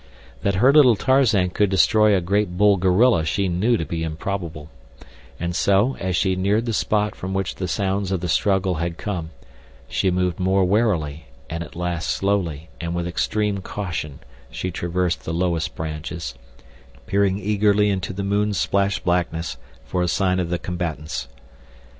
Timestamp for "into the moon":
17.91-18.53